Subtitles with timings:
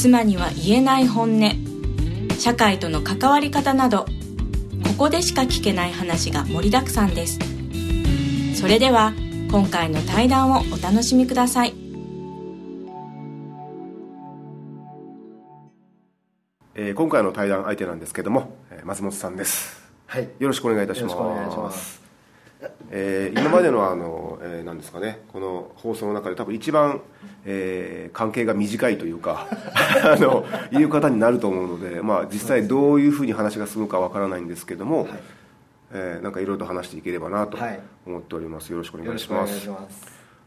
[0.00, 1.50] 妻には言えない本音。
[2.38, 4.04] 社会との関わり方など
[4.84, 7.40] ここでしか聞けない話が盛りだくさんです。
[8.54, 9.12] それでは
[9.50, 11.74] 今回の対談をお楽しみください。
[16.76, 19.82] えー今回の対談相手なんですけども、えー松本さんです。
[20.06, 20.28] はい。
[20.38, 22.07] よろしくお願いいたします
[22.90, 27.00] えー今までのあの、えーなんですかねこの放送の中で多分一番、
[27.44, 29.46] えー関係が短いというか
[30.04, 35.08] あのいう方になると思うので、まあ、実際どういうふうに話が進むかわからないんですけども、はい。
[35.92, 37.80] えーなんかいろいろと話していければなとはい。
[38.06, 39.68] 思っております、よろしくおよ願いします。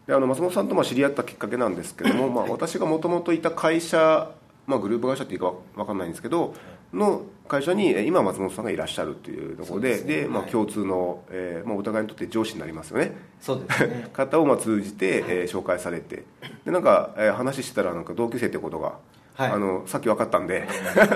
[0.08, 4.32] であの松本さんとまあ知り合ったきっかけなんですけども、まあ、私がもともといた会社、
[4.66, 6.56] まあ、グループ会社っていうかわかんないんですけど
[6.92, 7.22] の
[7.52, 10.16] 会社にえー今松本さんがいらっしゃるっていうところでですね。
[10.22, 10.52] で、まあ、はい。
[10.52, 13.12] 共通の、えーまあ、お互いにとって上司になりますよね。
[13.42, 14.10] そうですね。
[14.16, 16.24] 方をまあ通じて、えー紹介されて。
[16.64, 18.94] でなんか、えー話してたらなんか同級生ってことが、
[19.36, 19.52] はい。
[19.52, 20.66] あのさっき分かったんで。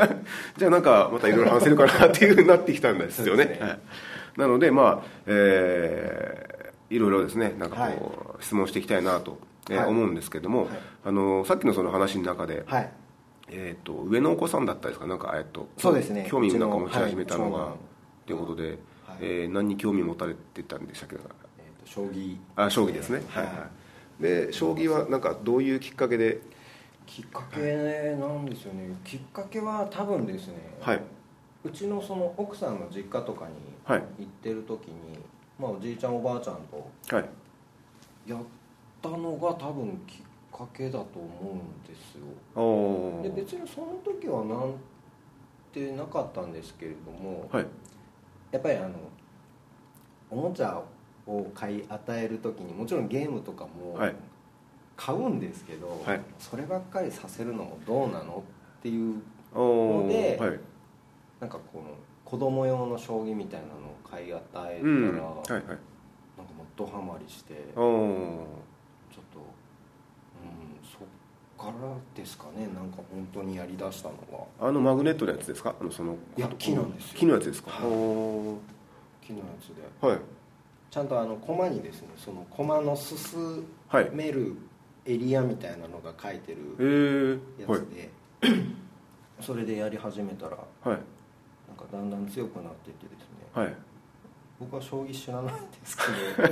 [0.58, 3.46] じゃあなんかまたいろいろ話せるかなっていうふうになってきたんですよね。
[3.46, 3.58] ね。
[3.62, 3.80] はい。
[4.38, 9.88] なのでまあえーいろいろですねなんかこう、質問していきたいなと、えーはい。
[9.88, 10.70] 思うんですけども、はい。
[11.06, 12.92] あのさっきのその話の中で、はい。
[13.48, 15.08] えー、と上のお子さんだったですか？
[15.08, 16.28] なんか、えー、とそうですね。
[16.30, 18.28] 興味なんか持ち始めたのが、はい。
[18.28, 18.78] ということで、はい。
[19.22, 21.16] えー何に興味持たれてたんでしたっけ？
[21.16, 21.26] えっと
[21.86, 22.38] 将棋。
[22.56, 23.52] あ将棋ですね、はいは
[24.20, 24.24] い。
[24.24, 26.42] で将棋はなんかどういうきっかけで？
[27.06, 27.60] きっかけ
[28.16, 28.96] なんですよね。
[29.04, 30.56] きっかけは多分ですね。
[30.82, 31.02] はい。
[31.64, 34.04] うちのその奥さんの実家とかにはい。
[34.20, 35.20] 行ってる時に、
[35.60, 37.30] まあおじいちゃんおばあちゃんとはい。
[38.28, 38.40] やっ
[39.02, 40.18] たのが多分きっ
[40.56, 43.22] かけだと思うんですよ。
[43.24, 44.76] で別にその時はなん
[45.74, 47.50] てなかったんですけれども。
[47.52, 47.66] はい。
[48.52, 48.94] やっぱりあの
[50.30, 50.82] おもちゃ
[51.28, 54.16] を買い与える時にもちろんゲームとかもはい。
[54.96, 56.22] 買うんですけど、はい。
[56.40, 58.42] そればっかりさせるのもどうなの
[58.80, 59.22] っていう
[59.54, 60.48] おのでー。
[60.50, 60.60] はい。
[61.42, 61.84] なんかこの
[62.24, 63.76] 子供用の将棋みたいなのを
[64.10, 65.06] 買い与えたら、うん。
[65.06, 65.64] なんかはい。
[65.68, 65.78] はい
[66.38, 68.38] もうドハマりしてちょっおー
[69.34, 69.40] と
[70.44, 71.02] うんそっ
[71.58, 71.74] から
[72.16, 74.16] ですかねなんか本当にやりだしたの
[74.60, 74.68] は。
[74.68, 75.74] あのマグネットのやつですか？
[75.80, 77.20] あのそのいや木なんですよ。
[77.20, 77.86] 木のやつですか、はい。
[77.88, 78.58] お
[79.22, 79.82] 木のやつで。
[80.02, 80.20] ーはい。
[80.92, 84.10] ちゃんとあの駒にですねその駒の進はい。
[84.12, 84.56] める
[85.06, 88.10] エリアみたいなのが書いてえるー、はいやつで、
[89.42, 90.88] それでやり始めたらはい。
[90.88, 90.98] なん
[91.78, 93.26] かだんだん強くなっていってですね。
[93.54, 93.74] はい。
[94.60, 96.04] 僕は将棋知らないんですけ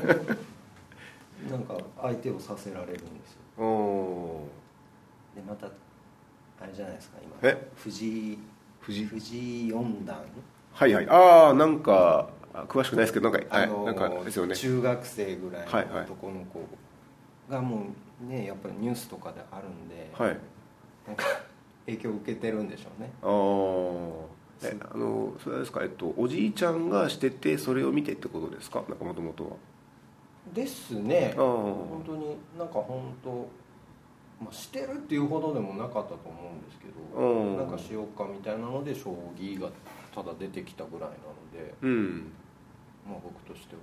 [0.03, 0.24] ど
[1.58, 3.63] なんか相手をさせられるんですよ。
[3.66, 4.47] お
[5.36, 5.68] でまた
[6.62, 7.50] あれじゃないですか今。
[7.50, 7.68] え？
[7.76, 8.38] 藤井
[8.82, 9.06] 藤井？
[9.06, 10.18] 藤井四段？
[10.74, 11.08] はいはい。
[11.10, 14.56] ああなんかあ詳しくないですけどなんか、はいあのなんかですよね。
[14.56, 16.62] 中学生ぐらいの男の子
[17.50, 17.86] がも
[18.24, 20.38] うねやっぱりニュースとかであるんで、はい。
[21.08, 21.26] なんか
[21.86, 23.12] 影響を受けてるんでしょうね。
[23.22, 28.84] ああえあのそれはですかえっとおじいちゃんがしててそれを見てってことですか？
[28.88, 29.50] なんかもともとは。
[30.54, 31.34] ですね。
[31.36, 33.48] 本当になんか本当
[34.42, 37.58] まあしてるっていうほどでもなかったと思うんですけうん。
[37.58, 39.70] どなんかしようかみたいなので将棋が
[40.14, 41.16] ただ出てきたぐらいな
[41.62, 42.32] のでうん。
[43.08, 43.82] まあ僕としては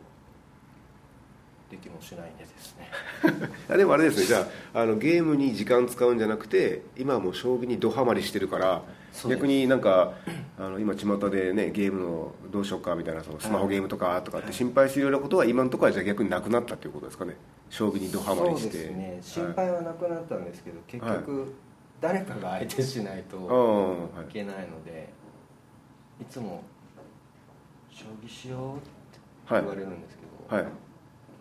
[1.71, 2.91] できもしないんでですね。
[3.71, 8.83] あでもあれですねじゃああのゲームに時間使うんじゃなくて今はもう将棋にドハマりしてるから
[9.29, 10.15] 逆になんか
[10.59, 17.37] あの今巷でねゲームのどうしようかみたいなそのスマホゲームとかとかって心配するようなことは今のところはじゃあ逆になくなったっていうことですかね。
[17.69, 18.73] 将棋にドハマりして。
[18.73, 19.19] そうですね。
[19.23, 19.55] 心はい。
[19.55, 21.55] 配はなくなったんですけど結局
[22.01, 24.31] 誰かが相手しないとい。
[24.31, 25.09] いけないので
[26.21, 26.63] いつも
[27.91, 28.85] 「将棋しよう」って
[29.51, 30.67] 言われるんですけど、はい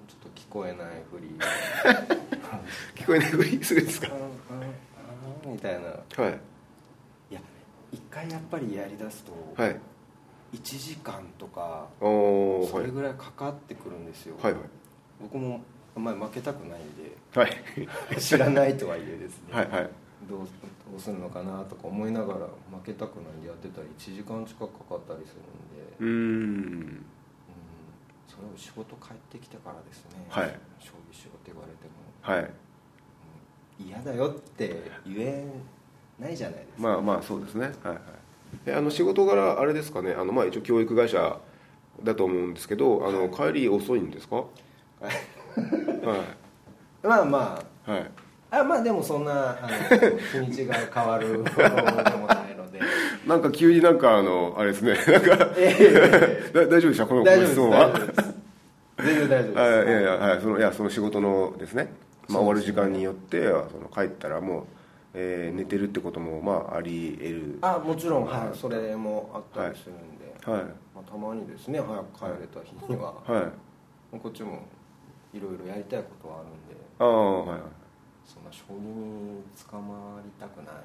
[0.09, 1.29] ちょっと聞こえないふり。
[2.95, 4.07] 聞こえないふりするんですか？
[5.45, 5.89] みたいな。
[6.23, 6.39] はい。
[7.31, 7.41] いや
[7.91, 9.79] 一回やっぱりやりだすとはい。
[10.53, 14.55] 1時間とかそれぐらいかかってくるんですよ、はい
[15.21, 15.61] 僕も
[15.95, 18.17] あんまり負けたくないんではい。
[18.19, 19.89] 知らないとはいえですね、はいはい。
[20.27, 20.39] どう
[20.91, 25.35] どうするのかなとか思いながら負けたくないんでやってたら1時間近くかかったりす
[25.99, 27.05] るんで、うん、
[28.39, 30.57] それを仕事帰ってきてからですね、はい。
[30.79, 31.91] 将棋しようって言われても
[32.21, 32.51] はい。
[33.85, 35.45] 嫌だよって言え
[36.19, 36.87] ないじゃないですか。
[36.89, 37.65] まあまあそうですね。
[37.83, 37.99] はいはい。
[38.65, 40.13] えあの仕事柄あれですかね。
[40.13, 41.37] あのまあ一応教育会社
[42.03, 44.35] だと思うんですけどあの帰り遅いんですか？
[44.37, 44.43] は
[45.03, 45.07] い。
[47.07, 48.11] まあまはい。
[48.51, 49.69] ああまあでもそんなあの
[50.33, 51.51] 日にちが変わるほどで
[52.17, 52.79] もないので。
[53.27, 54.93] なんか急になんかあのあれですね。
[54.95, 57.05] なんかえ だ大丈夫でした？
[57.05, 57.89] この質問は？
[57.91, 58.28] 大丈夫です
[59.03, 59.59] 全然大丈夫です。
[59.59, 60.41] あいやいやはい。
[60.41, 61.91] そのいやその仕事のですね、
[62.27, 64.65] まあ、終わる時間によってはその帰ったらもう、
[65.13, 67.59] えー寝てるってこともまああり得る。
[67.61, 70.63] あもちろん、はい、それもあったりするんで、はい。
[70.95, 73.51] まあ、たまにですね早く帰れた日には、は
[74.13, 74.17] い。
[74.17, 74.63] こっちも
[75.33, 76.79] いろいろやりたいことはあるんで。
[76.99, 77.59] ああはいはい。
[78.25, 80.75] そんな将棋に捕まりたくない。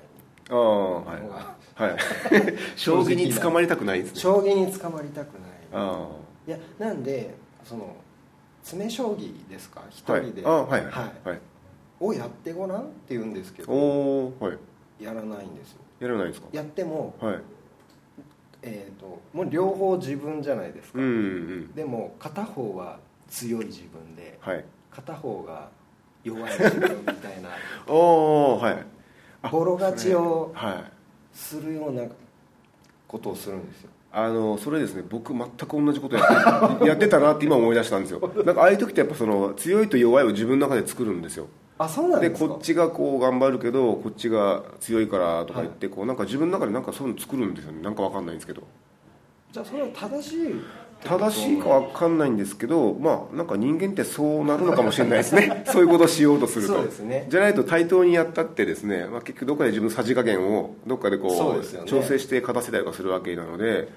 [0.51, 1.99] ああはいはい。
[2.77, 4.21] 将棋に捕まりたくないんですね。
[4.21, 5.51] 将棋に捕まりたくない。
[5.73, 6.09] あ
[6.47, 7.35] いやなんで
[7.65, 7.97] その
[8.65, 9.83] 詰将棋ですか？
[9.91, 11.29] 一人で、はいはいはい。
[11.29, 11.41] はい。
[12.01, 13.73] をやってごらんって言うんですけど。
[13.73, 14.59] おおはい。
[15.05, 15.79] やらないんですよ。
[16.01, 16.49] やらないですか？
[16.53, 17.39] やっても、はい。
[18.63, 24.65] えー、ともう両方自分じゃないですか、うんうんでも片方は強い自分ではい。
[24.91, 25.69] 片方が
[26.23, 27.51] 弱い自分みたいな。
[27.87, 28.87] おおはい。
[29.43, 30.55] あボロ勝ちを
[31.35, 32.05] するような
[33.07, 36.23] ことをするんですよあのそれですね僕全く同じことや
[36.77, 38.21] って やってたなって今思い出したんですよ。
[38.45, 41.47] なんかああいう時ってやっぱその強いと弱いを自分の中で作るんですよ。
[41.79, 42.49] あそうなんでですか？
[42.51, 47.83] こっちがこう頑張るけどこっちが強いからとか言ってこうなんか自分の中でなんかそういうの作るんですよね。
[47.83, 48.63] なんかわかんないんですけど。
[49.51, 50.55] じゃあそれは正しい
[51.03, 55.65] 正しいかわかんないんですけどまあなんか人間ってそうなるのかもしれないですね。
[55.69, 56.75] そういうことをしようとすると。
[56.75, 57.27] そうですね。
[57.29, 61.83] じゃないと対等にやったってですね、まあ、結局どっかで自分のさじ加減をどっかでこうね。
[61.87, 63.89] 調整して勝たせたりとかするわけなので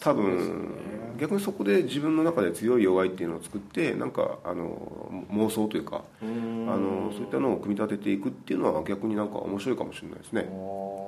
[0.00, 0.96] 多分ね。
[1.18, 10.48] 逆にそこで自分の中で強い弱いっていうのを作ってなんかあの妄想というかあのそういったのを組み立てていくっていうのは逆になんか面白いかもしれないですね。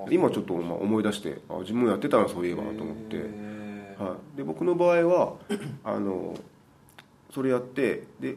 [0.09, 3.17] 今ちょっとまあ思い出してあ自分もやってたなそういえばと思って、
[3.99, 5.33] はい、で僕の場合は
[5.83, 6.35] あの
[7.33, 8.35] それやってで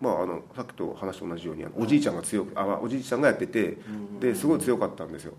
[0.00, 3.78] まあ、あのさっきと話と同じようにおじいちゃんが強くあ、まあおじいちゃんがやってて
[4.20, 5.32] ですごい強かったんですよ。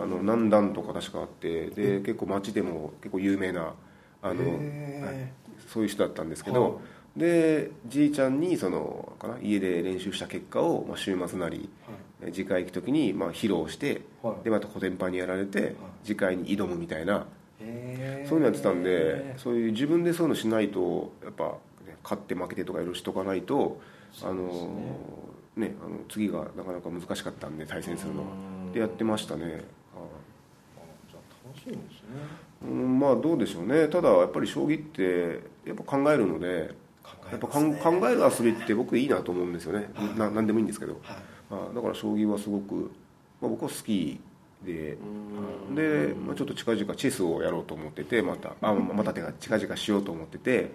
[0.00, 3.74] あの何段とか確かあってで結構街でも結構有名な
[4.22, 4.44] あの、
[5.06, 5.32] はい。
[5.68, 6.80] そういう人だったんですけど、
[7.16, 11.68] でじいちゃんにそのかな家で練習した結果を、まあ、週末なり、
[12.22, 14.44] え次回行く時に、まあ、披露して、はい。
[14.44, 17.26] でまたコテンパンにやられて、次回に挑むみたいな
[17.58, 21.44] そういうのやってたんでそういう自分でそういうのしないとやっぱ、
[21.86, 23.80] ね、勝って負けてとかいろいろしとかないと
[24.22, 24.70] あの
[25.58, 25.74] ね。
[25.84, 28.28] あの次がなかなか難しかったんで対戦するのは。
[28.66, 28.72] うん。
[28.72, 29.44] でやってましたね。
[29.44, 29.52] はい。
[29.54, 29.60] あ
[31.10, 32.48] じゃあ楽しいんですね。
[32.62, 33.88] うんまあどうでしょうね。
[33.88, 36.74] ただやっぱり将棋ってやっぱ考えるので
[37.30, 39.90] やっぱ考える遊びって僕いいなと思うんですよね。
[40.16, 41.16] な何でもいいんですけど、はい。
[41.50, 42.90] あだから将棋はすごく、
[43.40, 44.20] まあ、僕は好き
[44.64, 44.98] で
[45.68, 45.74] うん。
[45.74, 50.70] で、まあ、ちょっと近々チェスをやろうと思っててまたあまた近々しようと思ってて、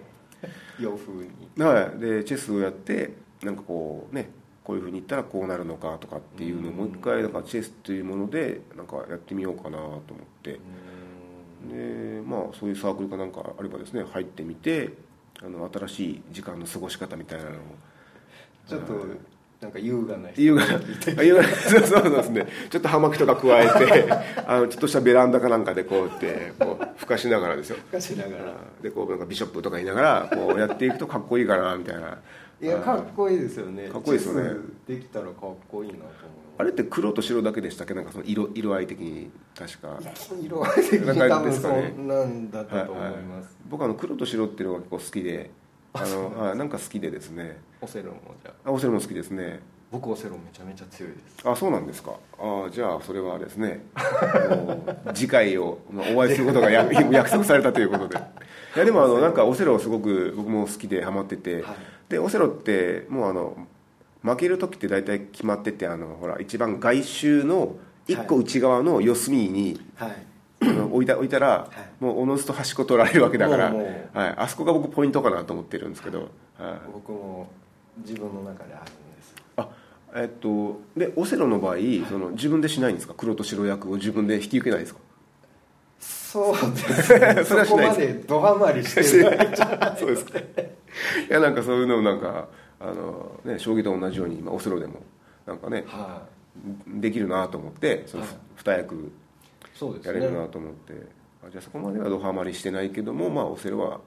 [0.78, 1.62] 洋風に。
[1.62, 4.30] はい、でチェスをやってなんかこうね
[4.62, 10.00] こういうふうにいったらこうなるのかとかっていうのをもう一回なんかチェスっていうものでなんかやってみようかなと思っ
[10.42, 10.60] て。
[11.64, 14.90] でまあそういうサークルかなんかあればですね入ってみて
[15.42, 17.54] あの新しい時間の過ごし方みたいなのを。
[18.66, 18.94] ちょっと
[19.64, 20.42] なんか優雅な人。
[20.42, 20.66] 優雅。
[21.16, 21.42] な優雅。
[21.42, 22.46] なそうそうですね。
[22.68, 24.12] ちょっと葉巻とか加えて
[24.46, 27.76] あのちょっとしたベランダかなんかでこうやってこうふかしながらですよ。
[27.90, 28.54] かしながら。
[28.82, 32.18] でこうなんかビショップとか言いながらこうやっていくとかっこいいかなみたいな。
[32.60, 33.88] いやかっこいいですよね。
[33.88, 34.50] かっこいいですよね。
[34.86, 35.34] できたらかっ
[35.66, 36.08] こいいなと思う。
[36.58, 37.94] あれって黒と白だけでしたっけ？
[37.94, 39.98] なんかその色色合い的に確か。
[40.42, 43.22] 色合い的に多分そんなんだったと思いはいはい。
[43.22, 45.50] ます僕あの黒と白っていうのが結構好きで
[45.94, 47.56] あの、はい、なんか好きでですね。
[47.80, 48.68] オセロもじゃあ。
[48.68, 49.60] あオセロも好きですね。
[49.92, 51.48] 僕オセロめちゃめちゃ強いです。
[51.48, 52.14] あそうなんですか。
[52.36, 53.84] あじゃあそれはですね
[54.50, 58.16] もう 次回をまあお会いすることがや 約束されたということで。
[58.16, 61.76] いやでもあのなんかオセロすごく僕も好きでハマってて、はい。
[62.08, 63.56] でオセロってもうあの
[64.22, 67.76] 負ける時って大体決まっててあのほら一番外周の
[68.08, 70.10] 一個内側の四隅に、はい。
[70.10, 70.24] あの
[70.92, 71.68] 置いた置いたら、
[72.00, 72.04] い。
[72.04, 76.28] もうおのずと端っこ取られるわけだから、はい、あそこが僕ポイントかなと思ってるんですけど、はい、
[76.92, 77.48] 僕も
[77.98, 79.34] 自分の中であるんです。
[79.56, 79.68] あ
[80.14, 81.76] えっとでオセロの場合、
[82.08, 83.14] その自分でしないんですか？
[83.16, 85.00] 黒と白役を自分で引き受けないですか？
[86.00, 87.44] そうですね。
[87.44, 89.56] そこまでドハマりしてない
[89.96, 90.38] そうですか。
[90.38, 90.44] い
[91.28, 92.48] やなんかそういうのもなんか
[92.80, 95.02] あの、ね、将棋と同じように、まあ、オセロでも
[95.46, 96.22] なんかねは
[96.86, 98.32] できるなと思ってそのはい。
[98.56, 99.12] 二役
[100.04, 100.92] やれるなねと思って、
[101.46, 104.00] あじゃあそこまではドハマりしてないけども、まあ、オセロは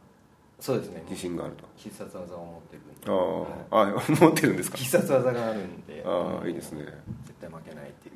[0.60, 1.04] そうですね。
[1.10, 3.06] 自信がある必殺技を持ってるんで。
[3.06, 3.92] とはい。
[3.92, 4.78] あ、あ 持ってるんですか？
[4.78, 6.04] 必殺技があるんで。
[6.06, 6.84] ああいいですね。
[7.26, 8.16] 絶対負けないっていう。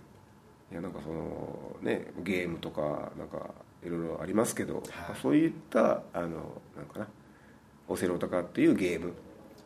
[0.72, 3.50] いやなんかそのねゲームとかなんか
[3.84, 4.84] いろいろありますけど、はい。
[4.88, 6.28] まあそういったあの
[6.76, 7.08] なんかな
[7.88, 9.14] オセロタカっていうゲームっ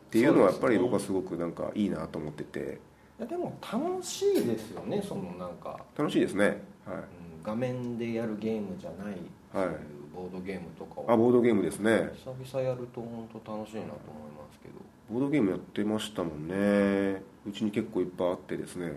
[0.10, 2.80] ていうのはやっぱり僕はすごくなんかいいなと思ってて。
[3.18, 6.46] いやでも楽しいですよねそのなんか、楽しいですね。
[6.86, 6.98] はい。
[6.98, 9.16] うん画面でやるゲームじゃない、
[9.54, 9.70] そういう
[10.16, 12.10] ボードゲームとかをあボードゲームですね。
[12.16, 14.76] 久々やると本当楽しいなと思いますけど。
[15.12, 17.22] ボードゲームやってましたもんね。
[17.48, 18.86] うちに結構いっぱいあってですね。
[18.86, 18.94] はい。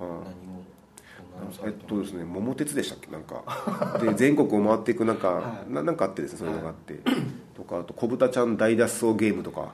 [0.00, 0.20] 何を
[1.64, 3.10] えっとですね桃鉄でしたっけ？
[3.10, 3.98] なんか。
[4.02, 5.72] で全国を回っていくなんか、 はい。
[5.72, 6.98] ななんかあってですねそういうのがあって、
[7.54, 9.72] とかあと「小豚ちゃん大脱走ゲーム」とか。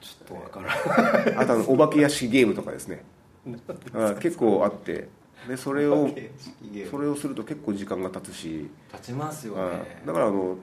[0.00, 1.40] ちょっとわからん。
[1.40, 3.04] あとあのお化け屋敷ゲームとかですね。
[3.94, 5.08] あ 結構あって
[5.48, 6.08] でそれを
[6.90, 9.62] それをすると結構時間が経つし、立ちますよね。
[9.62, 10.06] はい。
[10.06, 10.56] だからあの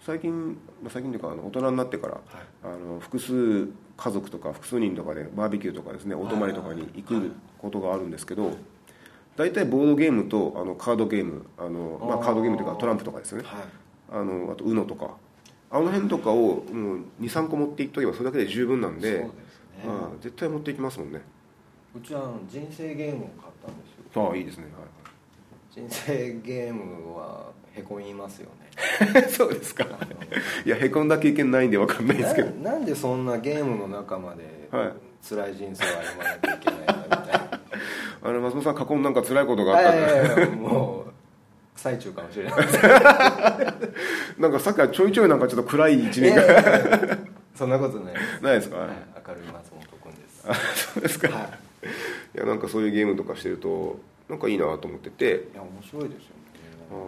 [0.00, 2.20] 最近まあ最近というかあの大人になってから、
[2.62, 8.52] あの複数家族とか複数人とかでバーベキューとかですねお泊まりとかに行くことがあるんですけど
[9.36, 13.44] 大体ボードゲームとあのカードゲームあの、まあ、カードゲームというかトランプとかですよね。
[13.46, 13.62] はい。
[14.12, 15.16] あのあと UNO とか。
[15.72, 16.64] あの辺とかを
[17.20, 19.30] 23個持っていっとけばそれだけで十分なんでね。
[19.86, 21.22] ああ絶対持っていきますもんね。
[21.94, 24.66] うちは人生ゲームを買ったんですよああいいですね、
[25.72, 29.12] 人生ゲームはへこみますよね。
[29.12, 29.84] はい、そうですか。
[30.64, 32.50] いやへこんだ経験ないんで分かんないですけど。
[32.50, 34.92] ななんでそんなゲームの中まではい。
[35.22, 37.60] 辛い人生を歩まなきゃいけないんだみたいな。
[38.22, 39.98] あの松本さん過去になんか辛いことがあったんで。
[39.98, 41.12] いやいやいやもう
[41.76, 42.54] 最中かもしれない。
[44.38, 46.42] なんかさっきからちょいちょいなんかちょっと暗い一面が。
[47.54, 48.88] そんなことないないですか、はい、
[49.28, 50.44] 明るい松本君です。
[50.48, 51.30] あそうですか、い、
[52.34, 55.48] はやなんかそういうゲームとかしてるとなんかいいなと思ってて。
[55.52, 57.00] いや面白いですよね。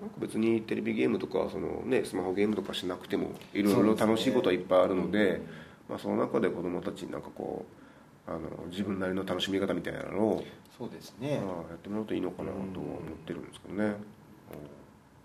[0.00, 5.42] なんか別にテレビゲームとかその、ね、スマホゲームとかしなくてもいろいろ楽しいことはいっぱいあるので
[5.90, 7.66] まあ、その中で子供たちになんかこ
[8.28, 10.44] うあの自分なりの楽しみ方みたいなのを、
[10.78, 11.40] そうですまあ、ねや
[11.74, 13.94] ってもらうといいのかなとは思ってるんですけどね、うん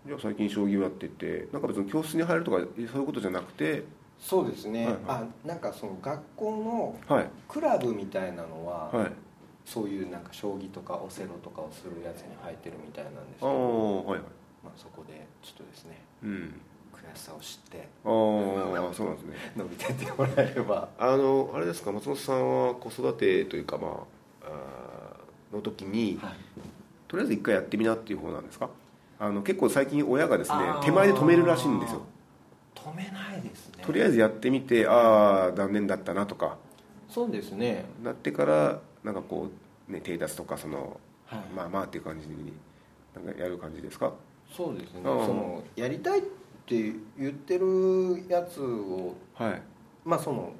[0.08, 2.64] じゃあ最近将棋をやっててなんか別に教室に入るとかそ
[3.00, 3.84] ういうことじゃなくて。
[4.20, 5.02] そうですね、はいはい。
[5.08, 7.30] あなんかその学校のはい。
[7.48, 9.12] クラブみたいなのは、はい
[9.66, 14.20] そういうなんか将棋とかオセロとかをするやつに入ってるみたいなんですけど、はいはい。
[14.64, 16.62] まあ、そこでちょっとですねうん。
[16.94, 19.36] 悔しさを知ってああそうなんですね。
[19.58, 20.90] 伸びてってもらえれば。
[20.98, 23.92] あのあれですか松本さんは子育てというかまあ
[24.46, 26.34] あーの時に、はい。
[27.08, 28.70] とりあえず一回やってみなっていう方なんですか？
[29.20, 32.02] あの結構最近親がですね手前で止めるらしいんですよ。
[32.76, 33.84] 止めないですね。
[33.84, 36.58] とりあえずやってみてああ断念だったなとか。
[37.10, 37.86] そうですね。
[38.04, 39.48] なってからなんかこ
[39.88, 41.40] う、ね、手出すとかその、はい。
[41.56, 42.52] まあまあっていう感じに
[43.16, 44.12] なんかやる感じですか？
[44.52, 45.02] そうですね。
[45.04, 46.22] そのやりたいっ
[46.66, 49.62] て言ってるやつをはい。
[50.04, 50.52] まあその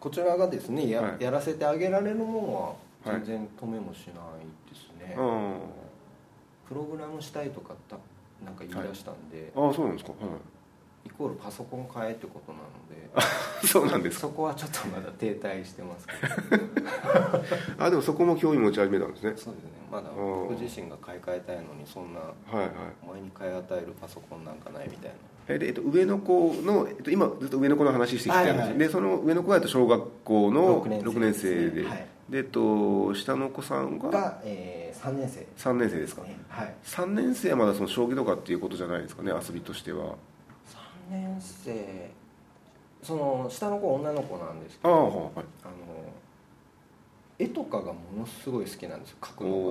[0.00, 1.22] こちらがですねや,、はい。
[1.22, 3.24] やらせてあげられるものははい。
[3.24, 5.58] 全然止めもしないですね、あ
[6.66, 7.96] プログラムしたいとかた
[8.42, 10.16] なんか言い出したんで、ああそうなんですか、は
[11.06, 13.64] イコールパソコン買えってことなので。
[13.64, 14.20] い、 そうなんですか？
[14.22, 16.12] そこはちょっとまだ停滞してますけ
[16.56, 16.64] ど。
[17.84, 19.32] あでもそこも興味持ち始めたんですね。
[19.36, 19.70] そうですね。
[19.90, 20.48] まだー。
[20.48, 22.70] 僕自身が買い替えたいのにそんなはいはい。
[23.02, 25.16] お前に買い与えるパソコンなんかないみたいな。
[25.46, 31.86] えでえっと、上の子の、えっと、今ずっと上の子の話してきてるんです、はいはいでその上の子がえっと小学校の六年生6年生で。
[31.86, 32.06] はい。
[32.30, 34.08] で、えっと、下の子さんが？
[34.08, 35.46] が、えー、3年生。
[35.58, 36.74] 3年生ですか、ねはい。
[36.84, 40.06] 3年生はまだその将棋とかっていうことじゃないですかね遊びとしては。
[40.06, 40.16] 3
[41.10, 42.10] 年生。
[43.02, 45.24] その下の子女の子なんですけああどはいはい。
[45.34, 45.44] あの
[47.38, 49.68] 絵とかがものすごい好きなんですよ描くおの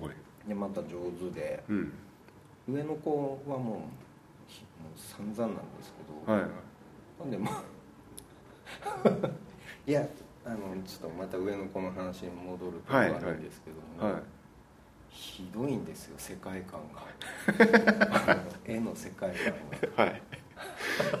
[0.00, 0.48] がはい。
[0.48, 0.88] でまた上
[1.20, 1.62] 手で。
[1.68, 1.92] うん。
[2.68, 3.78] 上の子はもう
[4.48, 5.92] ひもう散々なんです
[6.26, 6.42] けど、はい。
[6.42, 6.50] はい
[7.20, 7.62] なんでまあ
[9.86, 10.06] いや
[10.44, 14.22] あのちょっとまた上の子の話に戻るとこあるんですけども、はい。
[15.10, 17.04] ひどいんですよ世界観が。
[18.64, 19.54] 絵の世界観
[19.96, 20.04] が。
[20.04, 20.22] はい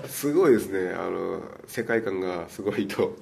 [0.06, 0.92] すごいですね。
[0.94, 3.16] あの世界観がすごいと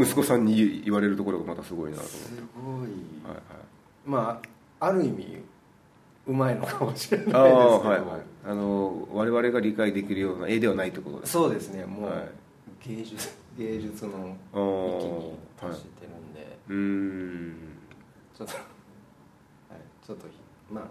[0.00, 2.18] 息子さんに言言われるところがまたすごいなと思って。
[2.18, 2.32] す
[2.64, 3.42] ごい、はいはい。
[4.06, 4.40] ま
[4.80, 5.42] あある意味
[6.26, 7.38] うまいのかもしれないですけど。
[7.38, 8.20] ああはいはい。
[8.46, 11.84] あの我々が理解できるような絵ではないってことですそうですね。
[11.84, 12.28] もう、はい。
[12.88, 17.78] 芸術芸術の域に達してるんで、うーん。
[18.38, 20.34] ちょっと、 はい、ちょっとひ
[20.72, 20.84] まあ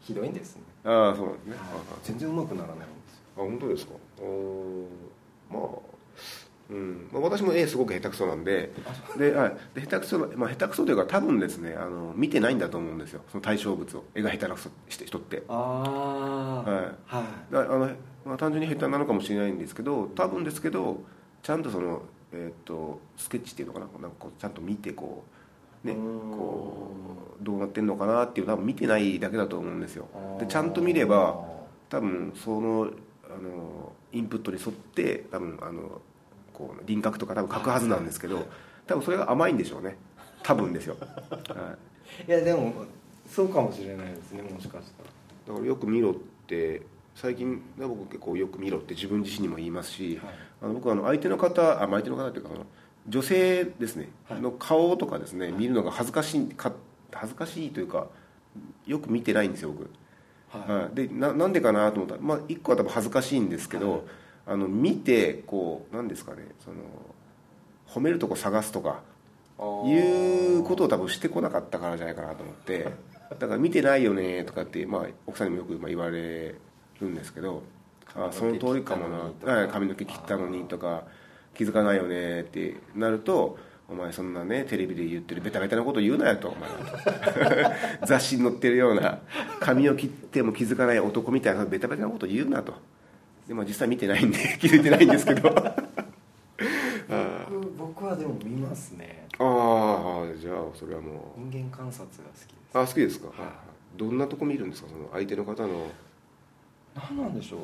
[0.00, 1.60] ひどいんですね、ああそうなんですね、はい
[2.04, 2.86] 全然うまくならない
[3.36, 3.92] 本当ですか？
[4.20, 4.86] お
[5.50, 5.62] まあ
[6.70, 7.08] うん。
[7.12, 8.72] まあ、私も絵すごく下手くそなんで
[9.18, 13.20] で、はい、で下手くそな、まあ、下手くそというか多分ですねあの見てないんだと思うんですよ。
[13.30, 14.04] その対象物を。
[14.14, 15.42] 絵が下手な人人って。
[15.48, 16.84] ああはい。
[17.06, 17.52] はい。
[17.52, 17.90] だあの、
[18.24, 21.02] まあ、単純に下手なのかもしれないんですけど多分ですけど
[21.42, 23.86] ちゃんとその、えーっとスケッチっていうのかな？
[24.00, 25.24] なんかこうちゃんと見てこ
[25.84, 26.90] うねこ
[27.40, 30.08] うどうなってるのかなっていう多分見てないだけだと思うんですよ。
[30.40, 31.44] でちゃんと見れば
[31.90, 32.90] 多分その
[33.36, 36.00] あのインプットに沿って多分あの
[36.52, 38.46] こう輪郭とか多分描くはずなんですけど
[38.86, 39.96] 多分それが甘いんでしょうね。
[40.42, 40.96] 多分ですよ、
[41.30, 41.76] は
[42.26, 42.28] い。
[42.28, 42.84] いやでも
[43.26, 45.10] そうかもしれないですねもしかしたら。
[45.48, 46.14] だからよく見ろっ
[46.46, 46.82] て
[47.14, 50.34] 最近僕結構よく見ろって自分自身にも言いますし、はい。
[50.62, 52.66] あの僕はあの相手の方あまあ相手の方っていうかあの
[53.08, 54.40] 女性ですね、はい。
[54.40, 56.72] の顔とかですね見るのが恥ずかしいか
[57.12, 58.06] 恥ずかしいというか
[58.86, 59.90] よく見てないんですよ僕、
[60.58, 60.78] はい。
[60.84, 62.14] はい、でななんでかなと思った。
[62.14, 64.00] ら、まあ、一個は多分恥ずかしいんですけど、はい。
[64.46, 66.76] あの見てこうなんですかねその
[67.88, 69.00] 褒めるとこ探すとか
[69.86, 72.88] いうことを多分してこなかったからじゃないかなと思って
[73.38, 76.54] だから見てないよねとかって、まあ、奥さんにもよくまあ言われ
[77.00, 77.62] るんですけど
[78.14, 79.52] あその通りかもな。
[79.52, 81.04] はい髪の毛切ったのにとか
[81.54, 86.68] 気づかないよねってなるとお前そんなねテレビで言ってるベタベタなこと言うなよとお前
[88.06, 89.18] 雑誌に載ってるような
[89.60, 92.74] 髪を切っても気づかない男みたいなベタベタなこと言うなと。
[93.46, 95.54] でも実際見てないんで 気づいてないんですけど。
[97.10, 99.26] あ僕僕はでも見ますね。
[99.38, 101.40] あじゃあそれはもう。
[101.50, 102.78] 人間観察が好きです。
[102.78, 103.36] あ好きですか、はい。
[103.98, 104.88] どんなとこ見るんですか？
[104.88, 105.86] その相手の方の。
[106.96, 107.60] 何なんでしょう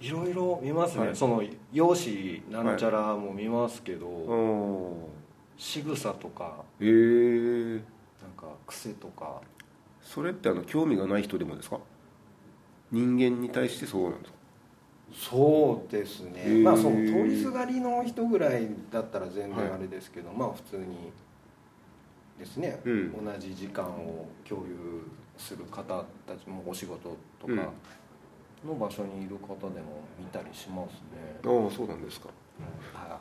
[0.00, 1.16] いろいろ見ますね、はい。
[1.16, 4.34] その容姿なんちゃらも見ますけど、う
[4.92, 4.92] ん
[5.58, 6.88] 仕草とかへえ。
[6.88, 7.80] なん
[8.36, 9.40] か癖とか。
[10.02, 11.78] それってあの興味がない人でもですか？
[12.92, 14.36] 人間に対してそうなんですか？
[15.14, 20.84] そうですね、まあその通りすがりの人ぐらいだったら全然あれですけど、まあ普通に
[22.38, 23.24] ですね、うん。
[23.24, 24.74] 同じ時間を共有
[25.38, 27.56] する方たちもお仕事とうん。
[27.56, 27.70] か
[28.66, 32.28] の場所にいる方でも見たりしますね、ああそうなんですか。
[32.94, 33.18] はい。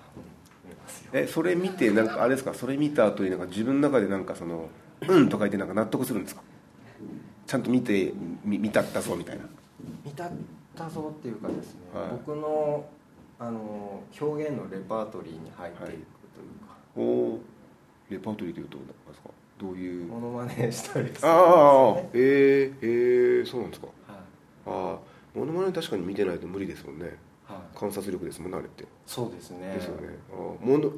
[0.67, 1.11] 見ますよ。
[1.13, 2.53] えそれ見てなんかあれですか？
[2.53, 4.69] それ見た後になんか自分の中でなんかその
[5.07, 6.41] 「うん」とか言ってなんか納得するんですか？
[7.45, 8.11] ちゃんと見て
[8.43, 9.45] み見たったぞみたいな。
[10.03, 10.31] 見たっ
[10.75, 12.10] たぞっていうかですね、はい。
[12.12, 12.86] 僕の
[13.38, 15.97] あの表現のレパートリーに入っていくという
[16.67, 17.01] か、お
[17.36, 17.39] お
[18.10, 19.29] レパートリーというと何ですか？
[19.60, 20.08] どういう？
[20.08, 23.88] モノマネしたりするんですああえー、えー、そうなんですか。
[23.88, 23.95] はい。
[24.67, 24.99] ああ
[25.36, 27.17] モノマネ確かに見てないと無理ですもんね。
[27.45, 28.86] はい、観察力ですもんねあれって。
[29.06, 29.74] そうですね。
[29.76, 30.08] ですよね。
[30.32, 30.36] あ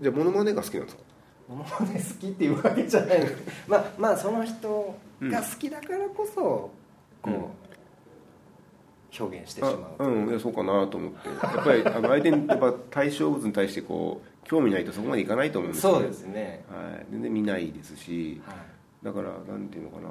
[0.01, 1.03] じゃあモノマネが好きなんですか？
[1.49, 3.19] モノマネ好きっていうわけじゃない。
[3.19, 6.71] んですまあまあその人が好きだからこそ、こ
[7.25, 7.45] う、うん。
[9.19, 10.29] 表現してしまうあうん。
[10.29, 11.27] いやそうかなと思って。
[11.27, 16.63] やっぱりあの相手にやっぱ対象物に対してこう興味ないとそこまでいかないと思うんですよそうですね。
[16.69, 18.41] はい、全然見ないですし。
[18.45, 18.57] はい。
[19.03, 20.09] だからなんていうのかな。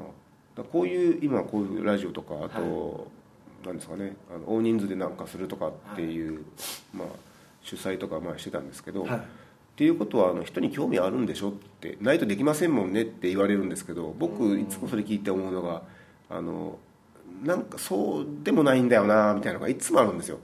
[0.64, 3.08] こういう今こういうラジオとかあと、
[3.66, 4.16] なんですかね。
[4.34, 6.44] あの大人数でなんかするとかっていう、
[6.94, 7.08] まあ、
[7.62, 9.16] 主催とかまあしてたんですけど、はい。
[9.16, 9.20] っ
[9.76, 15.82] ていうことはあの人に興味あるんでしょってないとできませんもんねって言われるんですけど僕いつもそれ聞いて思うのが
[16.30, 16.78] あの
[17.44, 20.38] なんかそうでもないんだよなみたいなのがいつもあるんですよ。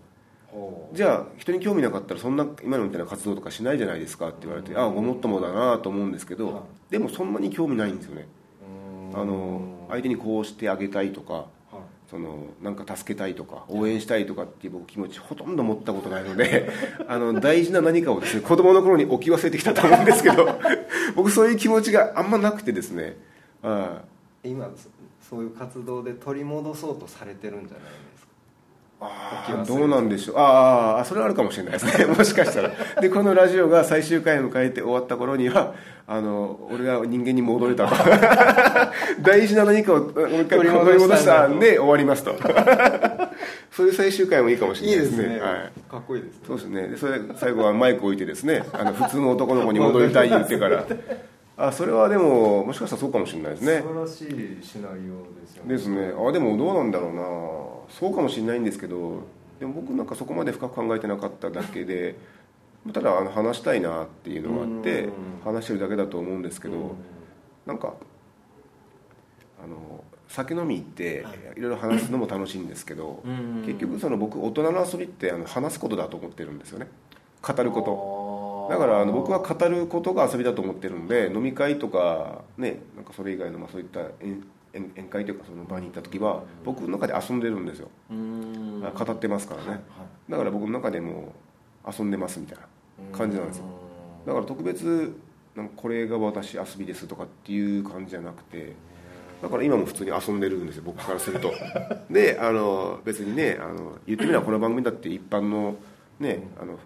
[0.92, 6.92] じゃあ人に興味なかったらそんな今のみたいな活動とかしないじゃないですかって言われてああごもっともだなと思うんですけど、はい。
[6.92, 8.26] でもそんなに興味ないんですよね。
[9.14, 11.44] あの相手にこうしてあげたいとかはい
[12.12, 16.68] そのなんか助けたいとか応援したいとかっていう僕気持ちほとんど持ったことないので
[17.08, 20.46] あの大事な何かをですね子供の頃に置き忘れてきたと思うんですけど
[21.16, 23.16] 僕そういう気持ちがあんまなくてですね。
[23.62, 24.02] あ
[24.44, 24.90] 今そ
[25.30, 28.11] そういう活動で取り戻そうとされてるんじゃないですか？
[29.02, 30.36] あどうなんでしょう。
[30.38, 32.06] ああそれはあるかもしれないですね。
[32.14, 32.70] もしかしたら。
[33.00, 35.74] でこのラジオが最終回を迎えて終わった頃には
[36.06, 37.94] あの俺が人間に戻れたと。
[39.22, 40.10] 大事な何かをもう
[40.42, 42.34] 一回取り戻したんで終わりますと。
[43.72, 45.40] そういう最終回もいいかもしれないですね。
[45.40, 45.90] はい。
[45.90, 46.40] かっこいいですね。
[46.46, 46.88] そうですね。
[46.88, 50.84] でそれで最後はマイク置いてですねあの普通の男の子に戻りたい言ってから。
[51.56, 53.82] あそれはでももしかしたらそうかもしれないですね。
[53.82, 55.74] 素晴らしいシナリオですよね。
[55.76, 56.12] ですね。
[56.28, 57.22] あでもどうなんだろうな
[57.88, 59.22] そうかもしれないんですけど
[59.60, 62.16] でも僕なんかそこまで深く考えてなかっただけで
[62.92, 65.12] ただあの話したいなっていうのがあってうん。
[65.44, 66.90] 話してるだけだと思うんですけどうん。
[67.66, 67.94] なんか
[69.62, 71.38] あの酒飲み行ってはい。
[71.56, 73.62] いろいろ話すのも楽しいんですけどうん。
[73.64, 76.88] 結局その僕大人の遊びってあの話すことだと思ってるんですよね。
[77.40, 77.86] 語ること。
[77.86, 84.00] とだからあの僕は語ることが遊びだと思ってるんで飲み会とかねなんかそれ以外のまあそういった
[84.74, 87.88] 宴会というかその場に行った時は僕の中で遊んでるんですよ。
[88.10, 88.80] うん。
[88.80, 89.68] 語ってますからね。
[89.70, 89.80] はい
[90.28, 91.34] だから僕の中でも
[91.86, 93.64] 遊んでますみたいな感じなんですよ。
[94.26, 95.14] だから特別
[95.54, 98.74] なんかこれが私遊びですとかっていう感じじゃなくて
[99.42, 101.52] だから今も普通に遊んでるんですよ僕からすると。
[102.10, 105.76] であの別にねあの言ってみればこの番組だって一般の
[106.20, 106.78] ねあの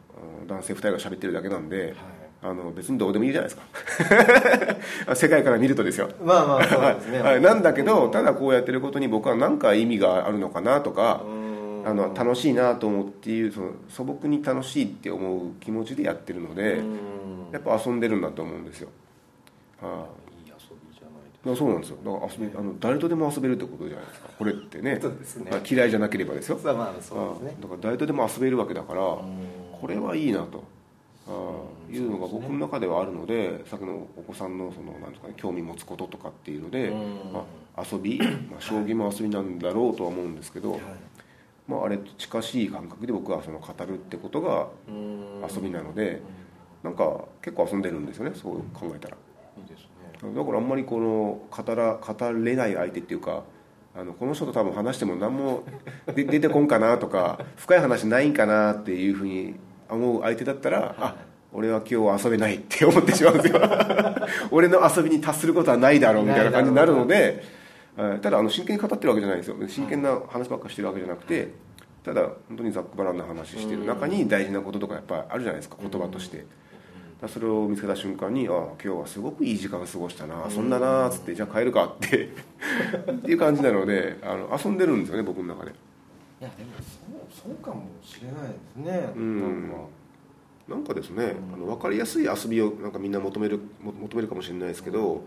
[0.47, 1.95] 男性2人が喋ってるだけなんで
[2.43, 5.15] あの別にどうでもいいじゃないですか。
[5.17, 6.11] 世界から見るとですよ。
[6.23, 7.21] まあまあそうですね。
[7.21, 11.47] はい、なんだけどただこうやってることに僕は何か意味があるのかなとかうん。
[11.87, 16.87] あの楽しいなと思っていうその素朴に楽しいって思う気持ちでやってるのでうん。
[17.53, 18.89] やっぱ遊んでるんだと思うんですよ。
[19.81, 20.07] は
[20.45, 20.49] い。
[20.49, 21.97] い遊びじゃないいやそうなんですよ。
[22.05, 24.29] だから遊びあの誰とでも遊べるってことじゃないですか。
[24.39, 24.99] これってね。
[25.01, 25.49] そうですね。
[25.51, 26.59] まあ嫌いじゃなければですよ。
[26.63, 27.57] まあそうですね。
[27.59, 29.19] あだから誰とでも遊べるわけだからうん。
[29.81, 30.59] これはいいなと。
[30.59, 30.76] あ
[31.91, 37.33] いうのが僕の中ではあるのでさっきのお子さんのそのなんですか、ね、興味持つこととかっていうので、うん。
[37.33, 37.45] ま
[37.77, 40.81] あ、遊び、まあ、将棋も遊びなんだろうとは思うんですけど、はい。
[41.67, 45.43] まあ、あれと近しい感覚で僕はその語るってことがうん。
[45.49, 46.23] 遊びなので
[46.83, 49.17] なんか結構遊んでるんですよねそう考えたら。
[49.59, 50.35] いいですね。
[50.35, 53.43] だからあんまりこの語ら語れない相手っていうか
[53.95, 55.65] あのこの人と多分話しても何も
[56.15, 59.57] で 出てこんかなとか深い話ないんかなっていうふうに
[59.89, 61.17] 思う相手だったら、あ
[61.53, 63.61] 俺は今日遊べないって思ってしまうんですよ。
[64.51, 67.43] 俺の遊びに達することはないだろうみたいな感じになるので
[67.97, 68.19] はい。
[68.21, 69.57] ただあの真剣に語ってるわけじゃないんですよ。
[69.67, 71.49] 真剣な話ばっかしてるわけじゃなくて
[72.05, 76.45] ただ本当にざっくばらんな話してる中に大事なこととかやっぱりあるじゃないですか言葉として。
[77.29, 80.69] それを見つけた瞬間にああ今日はすごくいい時間過ごしたな遊ん。
[80.69, 82.29] だなっつってじゃあ帰るかって
[83.11, 85.73] っていう感じなのであの遊んでるんですよね僕の中で
[86.41, 89.13] いやでもそうそうかもしれないですね。
[89.17, 89.69] うん。
[89.71, 89.87] なんか
[90.69, 95.25] なんかですねあの分かりやすい遊びをなんかみんな求めるも求めるかもしれないですけど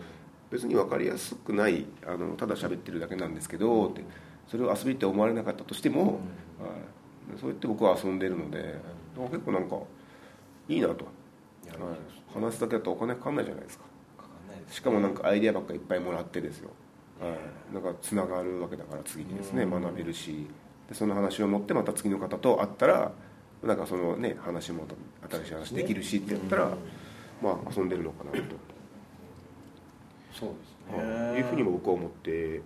[0.52, 4.04] 別に分かりやすくないあのただ喋ってるだけなんですけどって
[4.48, 8.76] それを遊びって思われなかったとしても、はい、そうやって僕は遊んでるので
[9.16, 9.78] 結構なんか
[10.68, 11.06] いいなと、
[12.34, 13.84] 話すだけだとお金かかんないじゃないですか。
[14.18, 16.70] かかんないですしかもなんかアイデアばっかいっぱいもらってですよ、
[17.20, 17.28] は
[17.72, 19.82] い、なんかつながるわけだから次にですねうん。
[19.82, 20.48] 学べるし
[20.90, 23.12] でその話を持ってまた次の方と会ったら
[23.64, 24.86] なんかそのね話も
[25.30, 26.72] 新しい話できるしってやったら、うん。
[27.42, 28.38] まあ遊んでるのかなと、
[30.34, 30.56] そうで
[30.98, 31.30] すね。
[31.30, 31.38] はい。
[31.38, 32.62] いうふうにも僕は思ってい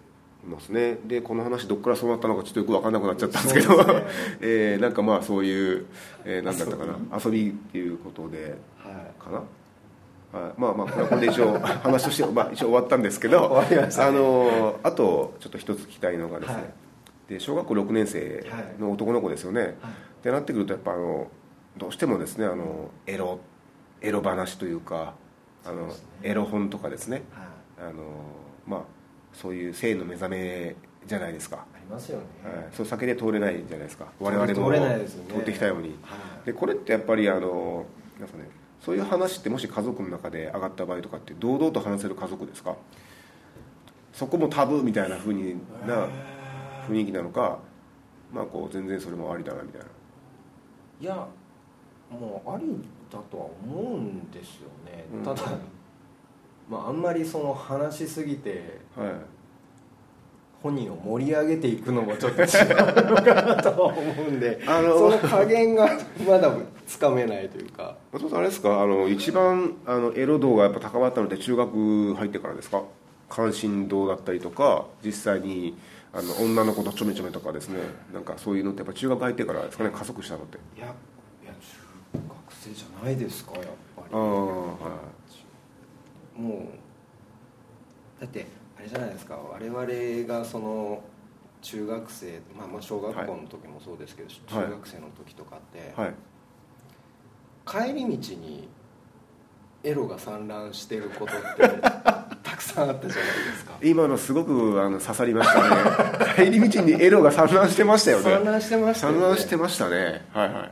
[0.47, 0.97] ますね。
[1.05, 3.83] でこの話どっからそうなったのかちょっとよく分かんなくなっちゃったんですけど。
[3.83, 4.03] すね。
[4.41, 5.85] えーなんかまあそういう、
[6.23, 6.95] えー、なんだったかな。
[7.23, 9.21] 遊びっていうことではい。
[9.21, 9.43] かな。
[10.39, 14.17] はい、まあまあこれはこれで一応 話として、まあ、一応終わったんですけど終わりましたね。
[14.17, 16.73] あのあとちょっと一つ聞きたいのがですね、はい
[17.33, 18.45] で小学校6年生
[18.79, 19.77] の男の子ですよね、
[20.19, 21.27] ってなってくるとやっぱあの
[21.77, 23.39] どうしてもですねあのエロ
[24.01, 25.15] エロ話というか
[25.65, 25.93] あのね。
[26.23, 27.23] エロ本とかですね。
[27.31, 27.43] は
[27.85, 27.89] い。
[27.89, 28.03] あの
[28.67, 28.81] まあ
[29.33, 32.25] そういう性の目覚めじゃないですか、ありますよね。
[32.43, 34.05] はい、そう避けて通れないじゃないですか。
[34.19, 35.33] 我々も通れないですよね。
[35.33, 36.45] 通ってきたように、はい。
[36.45, 37.85] でこれってやっぱりあの
[38.19, 42.75] なんかねそういう話ってもし家族の中で上がった場合とかって堂々と話せる家族ですか？
[44.13, 45.55] そこもタブーみたいな風に
[45.87, 46.07] な
[46.89, 47.59] 雰囲気なのか
[48.33, 49.87] まあこう全然それもありだなみたいな。
[51.01, 51.27] いや
[52.09, 52.65] もうあり
[53.11, 55.23] だとは思うんですよね、うん。
[55.23, 55.41] ただ
[56.69, 59.09] まああんまりその話しすぎてはい。
[60.61, 62.49] 本人を盛り上げていくのもちょっと違う
[63.09, 65.89] のかなとは思うんで あのその加減が
[66.25, 66.55] まだ
[66.87, 67.97] つかめないというか。
[68.13, 68.81] 松本さんあれですか？
[68.81, 72.83] あの一番あのエロ度がやっぱ高まったのって中学入ってからですか？
[73.29, 75.75] 関心度だったりとか実際に
[76.15, 77.79] あの女の子とちょめちょめとかですね。
[78.13, 79.89] なんかそういうのってやっぱ中学入ってからですかね。
[79.89, 80.57] 加速したのって。
[80.77, 80.89] いやい
[81.47, 81.53] や
[82.13, 83.63] 中学生じゃないですかやっ
[83.95, 84.07] ぱり。
[84.13, 84.75] ああは
[86.35, 86.69] も
[88.19, 88.45] うだって
[88.77, 89.35] あれじゃないですか。
[89.35, 91.03] 我々がその
[91.63, 94.65] 中学生、まあ、まあ小学校の時もそうですけど、はい。
[94.65, 95.99] 中学生の時とかって、い。
[95.99, 96.13] はい。
[97.65, 98.67] 帰り道に
[99.83, 101.67] エロが散乱してることって
[102.43, 103.73] たくさんあったじゃないですか。
[103.83, 105.69] 今のすごくあの刺さりましたね。
[106.51, 108.23] 帰り道にエロが散乱してましたよね。
[108.23, 109.19] 散乱してましたよね。
[109.19, 110.25] 散乱してましたね。
[110.33, 110.71] はいはい。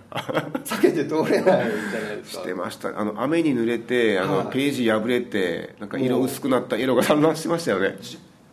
[0.63, 2.41] 避けて通れないじゃないですか。
[2.41, 2.97] してました。
[2.97, 4.47] あの雨に濡れてあの、はい。
[4.47, 7.97] ページ破れてなんか色薄くなった色が散乱してましたよね。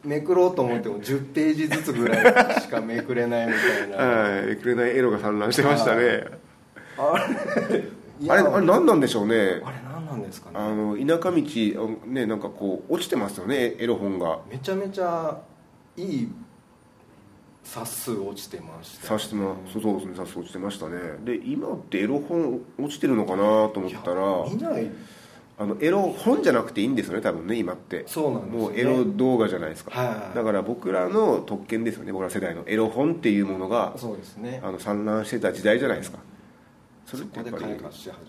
[0.04, 2.20] めくろうと思っても10ページずつぐら
[2.56, 3.96] いしかめくれないみたいな。
[3.96, 4.56] はい。
[4.56, 6.24] くれないエロが散乱してましたね。
[6.98, 7.18] あ
[8.34, 9.36] れあれ何なんでしょうね。
[9.36, 10.56] あれ何なんですかね。
[10.58, 14.40] あの田舎道あねなんかこう落ちてますよねエロ本が。
[14.50, 15.38] めちゃめちゃ
[15.96, 16.28] いい
[17.62, 19.08] 冊数落ちてました。
[19.08, 20.96] 刺してまそうそうですね刺して落ちてましたね。
[21.24, 24.90] で今ってエロ本落ちてるのかなと思ったら見ない。
[25.60, 28.04] あのエロ本じゃなくていいんですよね多分ね今って。
[28.06, 28.66] そうなんですよね。
[28.68, 30.36] もうエロ動画じゃないですか、はい。
[30.36, 32.62] だから僕らの特権ですよね僕ら世代の。
[32.66, 34.60] エロ本っていうものがそうですね。
[34.62, 36.18] あの散乱してた時代じゃないですか
[37.08, 37.64] それってやっぱり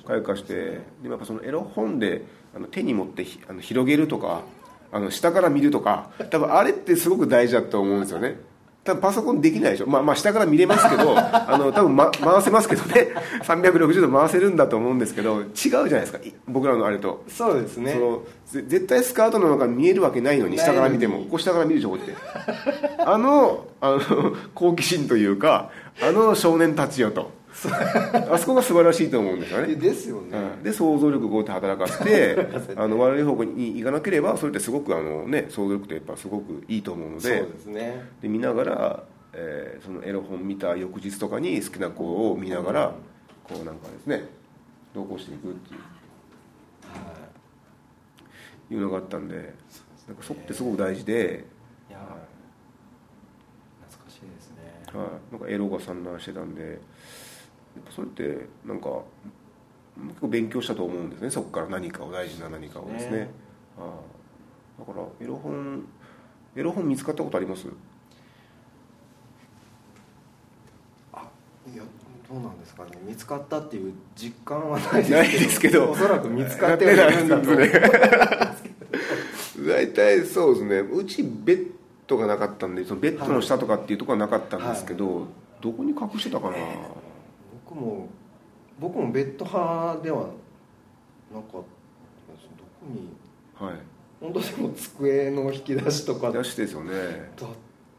[0.06, 2.24] 開花してでもやっぱそのエロ本で
[2.56, 4.44] あの手に持ってひあの広げるとか
[4.94, 8.39] あの下から見るとか多分あれってすごく大事だと思うんですよね。
[8.86, 13.10] 多分パソコンできないでしょ、まあ、まあ下から見れますけど あの多分、ま、回せますけどね。
[13.44, 16.20] 360度回せるんだと思うんですけど違うじゃないですか。
[16.20, 17.26] い僕らのあれと。
[17.28, 17.92] そうですね。
[17.92, 21.26] そのぜ絶対スカートの中見えるわけないのに下から見ても。
[21.26, 23.04] こう下から見るでしょこうやって。
[23.04, 24.00] あのあの
[24.56, 25.70] 好奇心というか
[26.02, 27.32] あの少年たちよと
[28.32, 29.76] あそこが素晴らしいと思うんですよね。
[29.76, 30.63] ですよね、うん。
[30.63, 38.06] で想像力をこうやって働かせて あの悪い方向に行かなければそれってすごくあの、ね、想像力ってやっぱすごくいいと思うのそうでですね。
[38.22, 42.93] で見ながら、えーそのエロ本見た翌日とかに好きな子を見ながら
[43.43, 44.26] こうなんかですね
[44.93, 45.80] 同行していくっていう。
[46.84, 47.13] は
[48.72, 48.76] い。
[48.76, 49.54] うのがあったんで
[50.08, 51.45] なんかそこってすごく大事で、
[51.89, 52.00] いいや
[53.89, 55.00] 懐かしいですね。
[55.00, 56.80] はい、なんかエロが散乱してたんで
[57.76, 58.90] やっぱそれってなんか
[59.98, 61.30] 結構勉強したと思うんですね。
[61.30, 63.12] そこから何かを大事な何かをですね。
[63.12, 63.18] ね
[63.78, 63.90] はい
[64.80, 65.84] だからエロ本
[66.56, 67.68] エロ本見つかったことあります？
[67.68, 67.68] い
[71.76, 71.84] や
[72.30, 72.92] どうなんですかね。
[73.06, 75.92] 見つかったっていう実感はないですけど。
[75.92, 77.68] おそらく見つかってはいるんだと思う
[79.68, 80.80] 大体そうですね。
[80.80, 81.72] うちベッ
[82.08, 85.28] ドがなかったんでそのベッドの下とかっていうところはなかったんですけど、
[85.62, 86.58] どこに隠してたかな、
[87.70, 88.08] 僕も
[88.80, 93.14] 僕もベッド派ではなかったですどこに
[93.54, 93.76] はい。
[94.20, 96.92] 本当でも机の引き出しとかだっ出してですよね。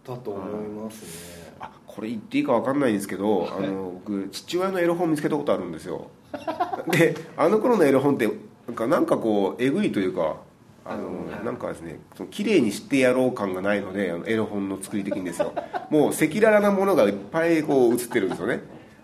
[0.02, 1.02] たと思います
[1.46, 1.54] ね。
[1.60, 6.08] あこれ言っていいか分かんないんですけど、あの僕父親のエロ本見つけたことあるんですよ。
[6.90, 8.26] であの頃のエロ本って
[8.66, 10.36] なんかなんかこうえぐいというか
[10.84, 11.44] あの、はい。
[11.44, 15.52] なんかですねその綺麗にしてやろう感がないのであのエロ本の作り的にですよ。
[15.90, 18.62] もう赤裸々なものがいっぱいこう映ってるんですよね。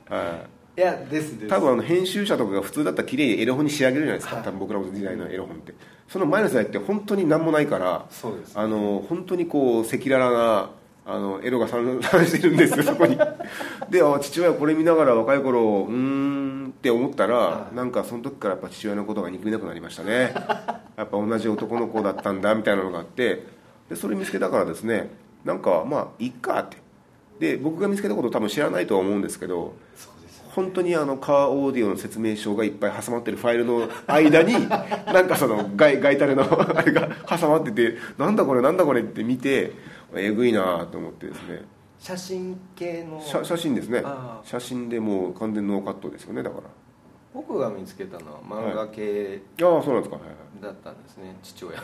[0.09, 1.49] はいいやですです。
[1.49, 4.45] 多分あの編集者とかが普通だったら綺麗にエロ本に仕上げるじゃないですか、はい。
[4.45, 5.75] 多分僕らの時代のエロ本って。
[6.07, 8.59] その前の世代って本当に何もないからそうです。
[8.59, 10.71] あの本当にこう赤裸々な
[11.07, 13.17] あのエロが散乱してるんですよ そこに。
[13.89, 17.75] であ父親これ見ながら若い頃うーんって思ったら、はい。
[17.75, 20.35] なんかその時からやっぱ父親のことが憎めなくなりましたね。
[20.97, 23.45] やっぱ同じ男の子だったんだみたいなのがあって。
[23.89, 25.09] でそれ見つけたからですね
[25.45, 26.77] なんかまあいっかって。
[27.39, 29.75] で僕が見つけたこと多分知らないとは思うんですけど
[30.57, 34.55] 本当にあのカーオーディオの説明書がいっぱい挟まってるファイルの間に
[35.07, 39.73] なんかそのガイタレの あれが挟まっててなんだこれなんだこれって見て
[40.15, 41.63] えぐいなと思ってですね。
[41.99, 44.01] 写真系の写写真ですね。
[44.03, 46.57] あ写真でもう完全ノーカットですよねだか
[47.35, 51.83] 僕が見つけたのは漫画系らああそうなんですか、はいはい、だったんですね父親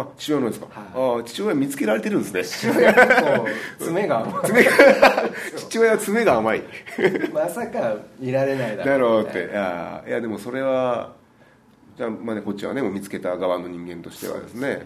[0.00, 2.44] あ父親のですか、はああ父親見つけられてるんですね。
[2.44, 2.94] 父親
[3.78, 4.70] 爪が爪が
[5.56, 6.62] 父親は爪が甘い。
[7.32, 9.38] まさか見られないだだろうって。
[9.38, 11.12] いやいやでもそれは
[11.96, 14.68] じゃあまあねこっちはねもう見つけた側の人間としてはですね。
[14.68, 14.80] はい。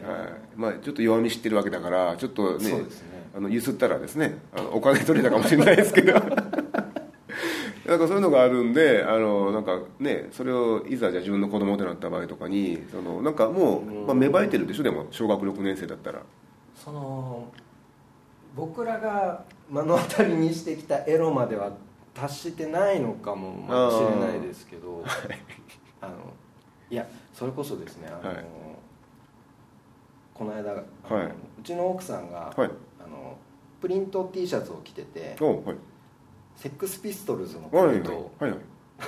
[0.57, 2.83] まあ、ちょっと弱み知ってるわけだからちょっとねね。
[3.35, 6.14] あのゆすったらですねあのお金取れたかもしれないですけど
[7.87, 16.23] なんかそういうのがあるんであのなんかねそれをいざじゃあ自分の子供となった場合とかにそのなんかもう、まあ、芽生えてるでしょでも小学6年生だったら。
[16.75, 17.53] その
[18.57, 21.73] 僕らが目の当たりにしてきたエロまでは
[22.12, 25.03] 達してないのかもしれないですけど
[26.01, 26.14] あの
[26.90, 28.45] いやそれこそですねあの、はい。
[30.35, 30.83] この間、はい。
[31.61, 32.71] うちの奥さんが、はい。
[33.01, 33.37] あの
[33.81, 35.37] プリント T シャツを着てて
[36.56, 38.60] セックスピストルズのプはいリントはいはい。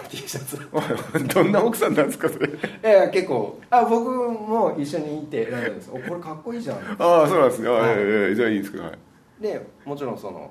[0.09, 0.83] T シャツは
[1.21, 2.49] い どんな奥さんなんですかそれ？
[2.49, 2.53] い
[2.83, 3.61] や結構。
[3.71, 5.91] あ僕も一緒にいて選んだんです。
[5.93, 6.79] おこれかっこいいじゃん。
[6.99, 8.99] ああそうなんですね、じゃあいいんですけどはい。
[9.41, 10.51] でもちろんその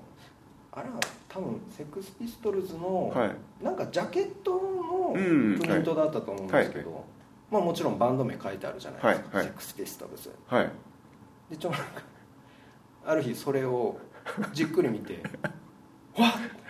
[0.72, 0.96] あれは
[1.28, 3.64] 多分セックスピストルズの、はい。
[3.64, 7.02] なんかジャケットのうんプリントだったと思うんですけど、は
[7.52, 10.32] まあ、もちろんバンド名書いてあるじゃないですか、セックスピストルズ。
[10.48, 10.72] はい。
[11.52, 11.78] でちょっと
[13.06, 13.98] ある日それを
[14.54, 15.22] じっくり見て
[16.18, 16.32] わっ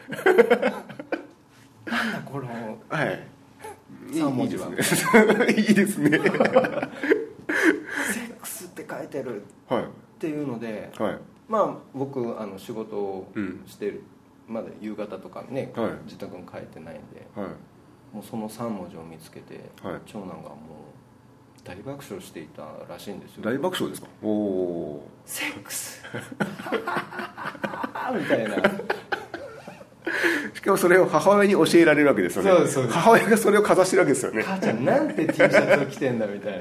[1.86, 3.28] なんだこのはい。
[4.12, 4.68] 三文字は。
[4.70, 6.10] いいですね。
[6.12, 6.30] セッ
[8.40, 9.84] クスって書いてるはい。
[9.84, 9.88] っ
[10.20, 11.18] ていうのではい。
[11.48, 14.04] まあ僕あの仕事をうんしてる、
[14.48, 15.92] まだ夕方とかね、はい。
[16.06, 17.48] 自宅に帰ってないんではい。
[18.16, 20.02] もうその3文字を見つけて、はい。
[20.06, 20.56] 長男がもう
[21.64, 23.44] 大爆笑していたらしいんですよ。
[23.44, 24.08] 大爆笑ですか？
[24.22, 26.04] おおセックス。
[28.14, 28.56] みたいな
[30.54, 32.52] しかもそれを母親に教えられるわけですよね。
[32.52, 32.96] そうですそうです。
[32.96, 34.44] 母親がそれをかざしてるわけですよね。
[34.44, 36.60] 母ちゃんなんて T シャツを着てんだみたいな。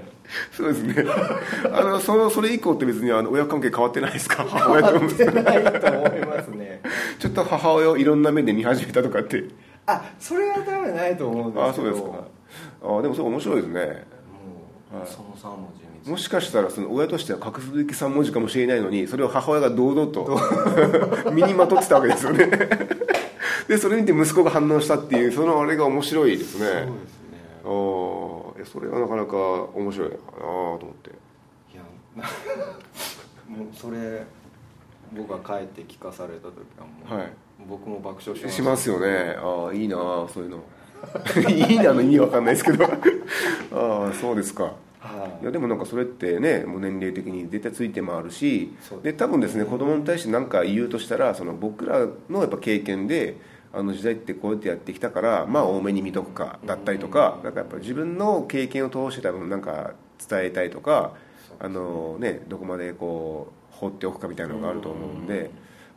[0.51, 0.95] そうですね。
[1.73, 4.45] あのそのそれ以降って別にあの親関係変わってないですか？
[4.49, 6.81] 母親と変わってないと思いますね。
[7.19, 9.45] ちょっと母親をいろんな目で見始めたとかって。
[9.87, 11.69] あそれは多分ないと思うんですけど。
[11.69, 12.09] あそうですか。
[12.99, 13.81] あでもそれ面白いですね。
[13.81, 13.87] も
[14.95, 15.07] う、はい。
[15.07, 20.37] その3文字もしかしたらその親としては隠すべき3文字かもしれないのにそれを母親が堂々と
[21.31, 22.51] 身にまとってたわけですよね
[23.73, 26.67] でそれ見て息子が反応したっていうそのあれが面白いですね。
[26.67, 27.39] そうですね。
[27.65, 29.35] ああそれはなかなか
[29.75, 31.11] 面白いなと思って。
[31.73, 31.83] いや
[32.15, 32.25] な
[33.49, 34.27] もうそれ
[35.17, 37.33] 僕が帰って聞かされた時はもう、はい。
[37.67, 39.37] 僕も爆笑しましますよね。
[39.39, 40.59] ああいいなそういうの。
[41.49, 42.85] いいなの意味わかんないですけど。
[43.73, 44.65] ああそうですか。
[45.01, 45.43] はい。
[45.45, 53.37] いやでもなんかそれってねもう年齢的に絶対ついてもあるしで多分ですね子供に対して何か言うとしたらその僕らのやっぱ経験で
[53.73, 59.95] あの時代ってこうやってやってきたからまあ多めに見とくかだったりとかなんかやっぱ自分の経験を通して多分なんか
[60.29, 61.15] 伝えたいとか
[61.59, 65.51] あのねどこまでこう放っておくかみたいなのがあると思うんで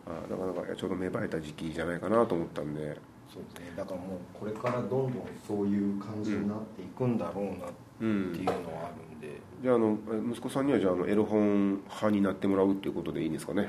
[0.06, 2.98] あなかなかちょうど芽生えた時期じゃないかなと思ったんで。
[3.34, 3.74] そうですね。
[3.76, 5.12] だからもうこれからどんどん
[5.46, 7.56] そういう感じになっていくんだろうなっ
[8.00, 9.98] ていうのはあるんで、じゃああの
[10.32, 13.68] 息子さんにはじゃああのエロ本派になってもらうっていうことでいいんですかね？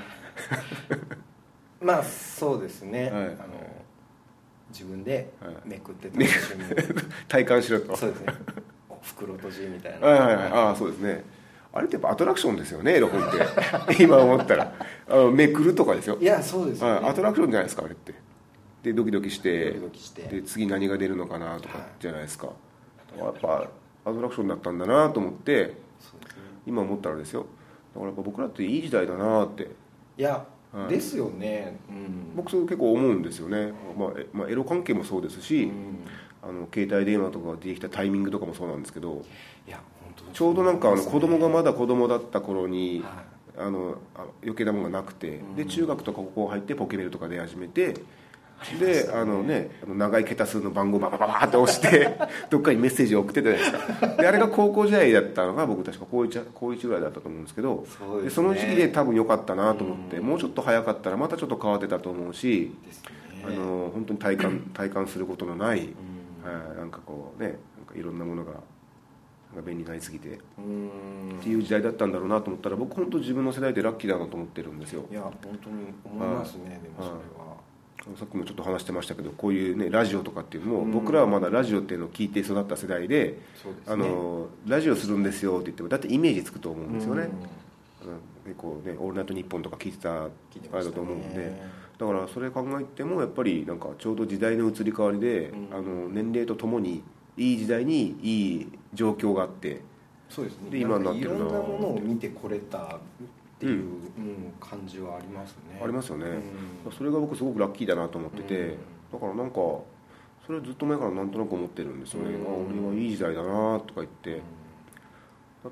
[1.80, 3.24] まあそうですね、はい。
[3.24, 3.36] あの
[4.76, 5.54] 自分ではい。
[5.64, 6.94] めくって楽しむ、
[7.28, 7.96] 体感しろと。
[7.96, 8.26] そうですね。
[8.90, 10.06] お袋閉じみたいな。
[10.06, 10.52] はいはいはい。
[10.52, 11.24] ああそうですね。
[11.72, 13.38] あれってやっぱアトラクションですよねエロ本って。
[14.02, 14.72] 今思ったら。
[15.08, 16.18] あのめくるとかですよ。
[16.20, 16.94] いやそうですよね。
[16.94, 18.14] はい、アトラクションじゃないですかあれって。
[18.82, 19.70] でドキドキして。
[19.70, 20.22] ドキドキして。
[20.22, 21.86] で次何が出るのかなとかはい。
[22.00, 22.48] じゃないですか、
[23.18, 23.68] やっぱ
[24.04, 25.74] アトラクションだったんだなと思ってね。
[26.66, 27.46] 今思ったらですよ。
[27.94, 29.70] だからやっぱ僕らっていい時代だなって。
[30.18, 30.88] いや、はい。
[30.88, 31.78] ですよね。
[31.88, 32.36] うん。
[32.36, 35.98] 僕それ結構思うんですよね、まあえまあ、エロ関係もそうですし、うん。
[36.42, 39.24] あの携帯電話とかが出てきたタイミングとかもそうなんですけど
[39.66, 43.24] いや本当にちょうどなんかあの子供がまだ子供だった頃に、は
[43.58, 45.56] あのあ余計なものがなくて、うん。
[45.56, 47.94] で中学とか高校入ってポケベルとか出始めて
[48.80, 52.18] であのね長い桁数の番号ババババーって押して
[52.50, 54.06] どっかにメッセージを送ってたじゃないですか。
[54.22, 58.30] であれが高校時代だったのが僕確か高 1, 高1ぐらいだったと思うんですけどそうですね。
[58.30, 62.74] その時期で多分良かったなと思って、うんもうちょっと早かったらまたちょっと変わってたと思うし、
[63.32, 63.44] ね。
[63.46, 66.50] あの本当に体感 体感することのない、うん。
[66.50, 68.52] はいなんかこうねなんかいろんなものが
[69.64, 71.38] 便利になりすぎてうん。
[71.38, 75.04] っていう時代だったんだろうなと思ったら僕本当自分の世代でラッキーだなと思ってるんですよ。
[75.10, 77.55] いや本当に思いますねでもそれは
[78.14, 80.92] さっきもちょっと話してましたけどこういうねラジオとかっていうのも、うん。
[80.92, 83.72] 僕らはまだラジオっていうのを聞いて育った世代でですね。
[83.86, 87.28] あのラジオするんですよって言ってもだってイメージつくと思うんですよね、うん。
[87.28, 88.18] うん。
[88.44, 90.28] 結構ね「オールナイトニッポン」とか聞いてたあ
[90.78, 91.38] れだと思うんで。
[91.38, 95.68] ねだからそれ考えてもやっぱりなんかちょうど時代の移り変わりで、うん。
[95.72, 97.02] あの年齢とともに
[97.38, 99.80] いい時代にいい状況があって。
[100.28, 100.70] そうですね。
[100.70, 102.98] で今になってるないろんなものを見てこれた
[103.56, 105.80] っていう、うん感じはありますね。
[105.82, 106.26] ありますよね、
[106.86, 106.92] うん。
[106.92, 108.76] それが僕すごくラッキーだなと思ってて、うん。
[109.12, 109.56] だからなんか
[110.46, 112.46] それはずっと前からなんとなく思ってるんですよね、うん。
[112.46, 112.48] あ
[112.84, 114.42] 俺はいい時代だなとか言って、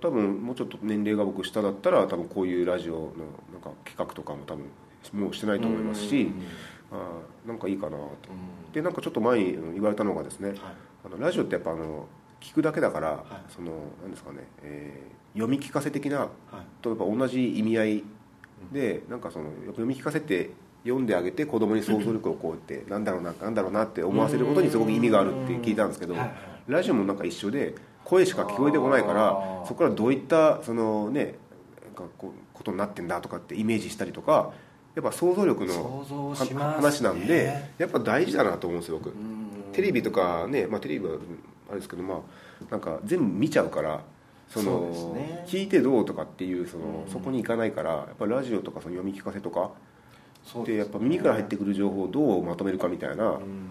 [0.01, 3.01] 多分もうちょっと年齢が僕下だったら多分こういうラジオの
[3.53, 4.67] なんか企画とかも多分
[5.13, 6.43] もうしてないと思いますし、うん。
[6.93, 7.97] あーなんかいいかなと。
[7.97, 8.73] うん。
[8.73, 10.59] でなんかちょっと前に言われたのがですね、はい。
[11.07, 12.07] あのラジオってやっぱあの
[12.45, 13.53] 聞くだけだから、い。
[13.53, 16.29] そのなんですかね、えー読み聞かせ的なはい。
[16.81, 18.05] とやっぱ同じ意味合い
[18.71, 20.51] で、なんかその読み聞かせて
[20.85, 25.89] 読んであげて子供に想像力をこうやってなんだろうななんだろうなって思わせることにすごく意味があるって聞いたん。
[25.89, 26.15] ですけど
[26.69, 31.35] ラジオもなんか一緒で声しか聞こえてこないからそこからどういったそのね
[31.85, 34.53] なんかこうことになってんだとかってイメージしたりとか
[34.95, 36.05] やっぱ想像力の
[36.39, 36.55] ね。
[36.55, 39.11] 話なんでやっぱ大事だなと思うんですよ僕。
[39.11, 39.73] うん。
[39.73, 41.19] テレビとかね、まあ、テレビはあ
[41.75, 42.19] れですけどまあ
[42.71, 44.01] なんか全部見ちゃうから
[44.49, 45.15] その
[45.47, 47.13] 聞いてどうとかっていうその、うん。
[47.13, 49.71] そこに行かないからやっぱラジオとかその読み聞かせとか
[50.45, 53.67] そうでやっぱ耳から入ってくる情報をどうまとめるかみたいな、っうん。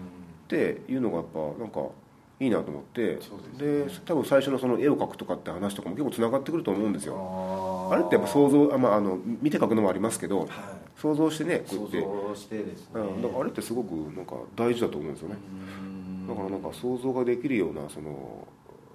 [0.48, 1.80] ていうのがやっぱなんか
[2.40, 3.18] いいなと思って
[3.56, 7.88] で多分最初のその絵を描くとかって話とかも結構つながってくると思うんですよ。
[7.90, 10.48] ああれってやっぱ想像あ、まあ、あの見て描くのもありますけどはい。
[10.96, 12.88] 想像してねこうや想って、像してですね。
[12.94, 15.36] うん、だからあれってすごくなんか大事だと思うんですよね。
[15.78, 18.46] うんだからなんか想像ができるようなその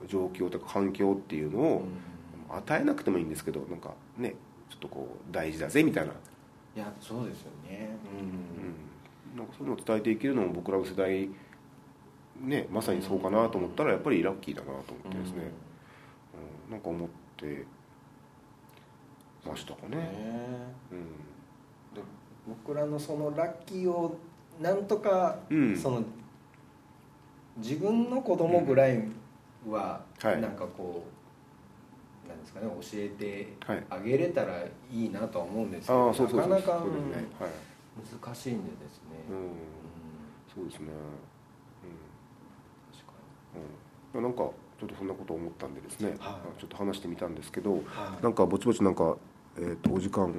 [0.07, 1.83] 状況とか環境っていうのを
[2.49, 4.35] 与えなくてもいいんですけどなんかね
[4.69, 6.13] ちょっとこう大事だぜみたいな、
[6.75, 7.89] いやそうですよね。
[9.33, 11.29] うん、なんかそういうのを伝えていけるのも僕らの世代
[12.39, 15.51] ねまさにそうかなと思ったらやっぱりラッキーだなと思ってですね、
[16.67, 17.65] うん、なんか思って
[19.45, 20.11] ましたかね、ね。
[20.91, 20.99] うん。
[21.95, 22.01] で
[22.47, 24.17] 僕らのそのラッキーを
[24.61, 25.77] なんとか、うん。
[25.77, 26.03] その
[27.59, 29.03] 自分の子供ぐらい
[29.69, 30.41] は、はい。
[30.41, 31.03] なんかこ
[32.25, 36.83] うなんですかね教えてはいあげれたらいいなとは思うんですけあど、なかなか
[38.21, 39.35] 難しいんでですね、うん。
[39.35, 39.43] うん
[40.55, 40.87] そうですね。
[42.91, 43.13] 確か
[44.13, 44.39] うん、うん、なんか
[44.79, 46.59] ちょっとそんなことを思ったんでですね、はい。
[46.59, 47.79] ちょっと話してみたんですけど、は
[48.19, 48.23] い。
[48.23, 49.17] なんかぼちぼちなんか、
[49.57, 50.33] えー、とお時間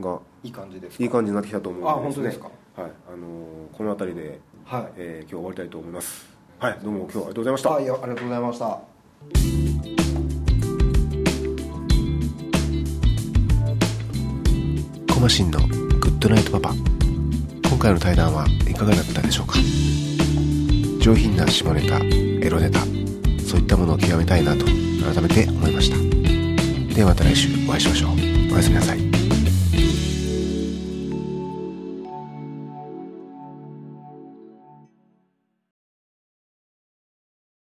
[0.00, 1.04] がいい感じですか？
[1.04, 2.50] いい感じになってきたと思うのであ本当ですか？
[2.76, 2.92] はい。
[3.08, 4.92] あのーこの辺りで、はい。
[4.98, 6.28] えー今日終わりたいと思います。
[6.58, 6.78] はい。
[6.84, 7.74] どうも今日はありがとうございました。
[7.74, 8.66] あいやありがとうございました。
[15.14, 16.74] コマシンのグッドナイトパパ。
[17.66, 19.54] 今回の対談はいかがだったでしょうか。
[21.00, 22.80] 上品な下ネタエロネタ
[23.40, 25.96] そういったものを極めたいなと改めて思いました。
[26.94, 28.10] ではまた来週お会いしましょう。
[28.52, 29.07] おやすみなさい